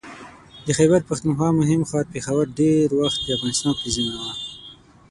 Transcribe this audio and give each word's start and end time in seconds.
د 0.65 0.67
خیبر 0.77 1.01
پښتونخوا 1.09 1.49
مهم 1.59 1.81
ښار 1.89 2.05
پېښور 2.13 2.45
ډېر 2.59 2.85
وخت 3.01 3.19
د 3.21 3.27
افغانستان 3.37 3.71
پلازمېنه 3.79 4.17
وه 4.23 4.33